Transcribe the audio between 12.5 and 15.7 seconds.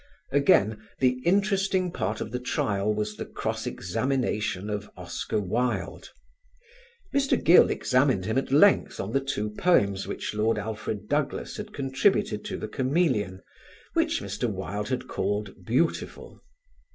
The Chameleon, which Mr. Wilde had called